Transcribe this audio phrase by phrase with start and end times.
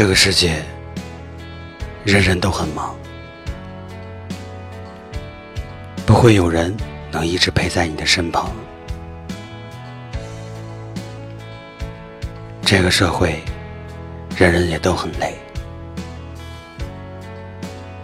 [0.00, 0.62] 这个世界，
[2.04, 2.96] 人人都很忙，
[6.06, 6.74] 不会有人
[7.12, 8.50] 能一直陪在你的身旁。
[12.62, 13.42] 这个社会，
[14.38, 15.36] 人人也都很累，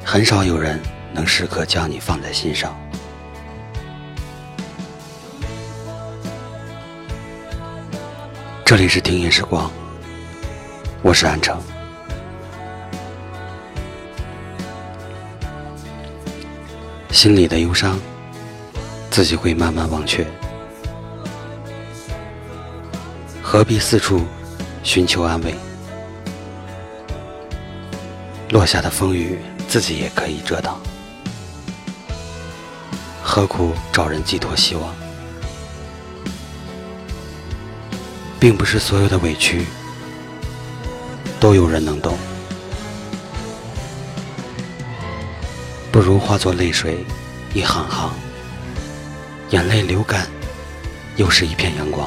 [0.05, 0.79] 很少有人
[1.15, 2.77] 能时刻将你放在心上。
[8.67, 9.73] 这里是听夜时光，
[11.01, 11.59] 我是安城。
[17.17, 17.99] 心里的忧伤，
[19.11, 20.27] 自己会慢慢忘却，
[23.43, 24.21] 何必四处
[24.83, 25.55] 寻求安慰？
[28.51, 30.79] 落下的风雨，自己也可以遮挡，
[33.23, 34.95] 何苦找人寄托希望？
[38.39, 39.65] 并不是所有的委屈
[41.41, 42.15] 都有人能懂。
[45.97, 47.03] 不如化作泪水，
[47.55, 48.13] 一行行，
[49.49, 50.27] 眼泪流干，
[51.17, 52.07] 又是一片阳光。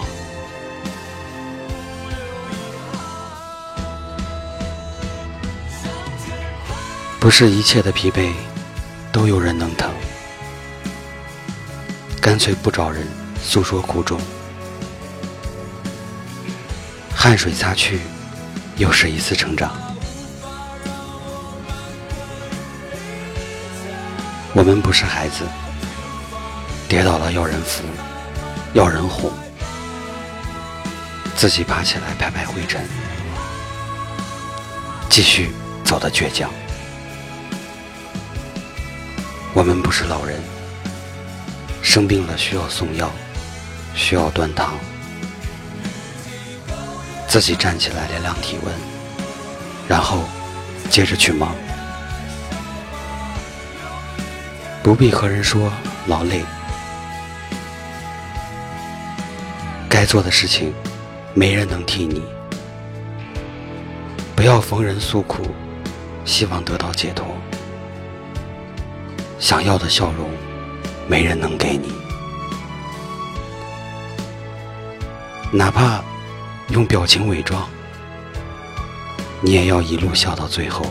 [7.19, 8.31] 不是一切的疲惫
[9.11, 9.91] 都有人能疼，
[12.21, 13.07] 干脆不找人
[13.41, 14.21] 诉说苦衷，
[17.15, 18.01] 汗水擦去，
[18.77, 19.75] 又是一次成长。
[24.53, 25.45] 我们不是孩子，
[26.87, 27.83] 跌倒了要人扶，
[28.73, 29.31] 要人哄，
[31.35, 32.81] 自己爬起来拍拍灰尘，
[35.07, 35.51] 继续
[35.85, 36.49] 走的倔强。
[39.53, 40.41] 我们不是老人，
[41.83, 43.11] 生病了需要送药，
[43.93, 44.73] 需要端汤，
[47.27, 48.73] 自己站起来量量体温，
[49.87, 50.23] 然后
[50.89, 51.53] 接着去忙。
[54.89, 55.71] 不必和人说
[56.07, 56.43] 劳累，
[59.87, 60.73] 该做的事情
[61.35, 62.23] 没人能替你。
[64.35, 65.43] 不要逢人诉苦，
[66.25, 67.23] 希望得到解脱。
[69.37, 70.27] 想要的笑容，
[71.07, 71.93] 没人能给你。
[75.51, 76.03] 哪怕
[76.69, 77.69] 用表情伪装，
[79.39, 80.83] 你也要一路笑到最后。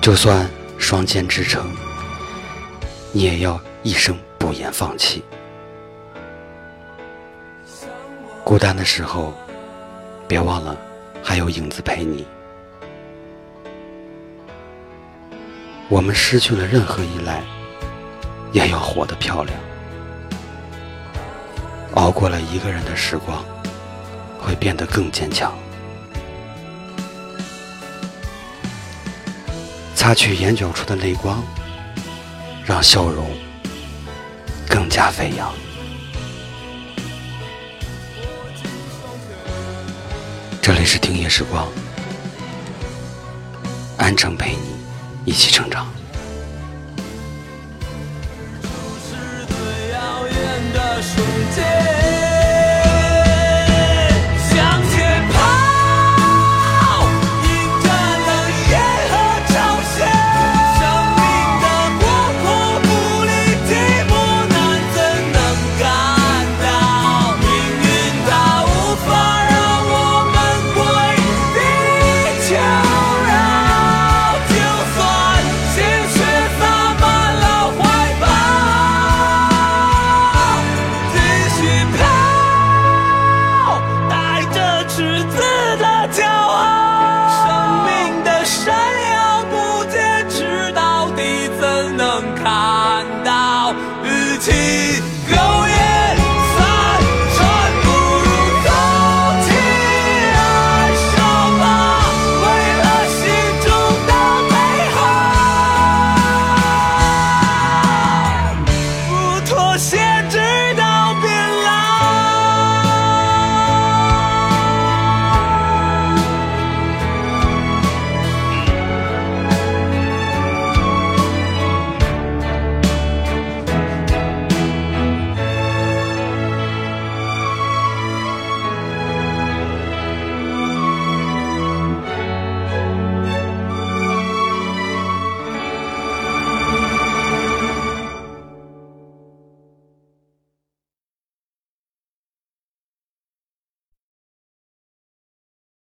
[0.00, 0.48] 就算。
[0.82, 1.70] 双肩支撑，
[3.12, 5.22] 你也要一生不言放弃。
[8.42, 9.32] 孤单的时候，
[10.26, 10.76] 别忘了
[11.22, 12.26] 还有影子陪你。
[15.88, 17.40] 我们失去了任何依赖，
[18.50, 19.56] 也要活得漂亮。
[21.94, 23.42] 熬过了一个人的时光，
[24.36, 25.54] 会变得更坚强。
[30.02, 31.40] 擦去眼角处的泪光，
[32.64, 33.30] 让笑容
[34.68, 35.54] 更加飞扬。
[40.60, 41.68] 这里是听夜时光，
[43.96, 44.74] 安城陪你
[45.24, 45.86] 一起成长。
[49.08, 49.56] 是最
[49.92, 51.00] 遥远的